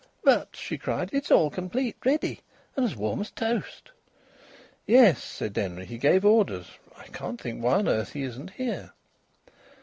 "But," 0.23 0.55
she 0.55 0.79
cried, 0.79 1.11
"it's 1.13 1.29
all 1.29 1.51
complete, 1.51 1.95
ready! 2.03 2.41
And 2.75 2.83
as 2.83 2.95
warm 2.95 3.21
as 3.21 3.29
toast." 3.29 3.91
"Yes," 4.87 5.23
said 5.23 5.53
Denry, 5.53 5.85
"he 5.85 5.99
gave 5.99 6.25
orders. 6.25 6.71
I 6.97 7.03
can't 7.09 7.39
think 7.39 7.63
why 7.63 7.73
on 7.75 7.87
earth 7.87 8.13
he 8.13 8.23
isn't 8.23 8.49
here." 8.53 8.93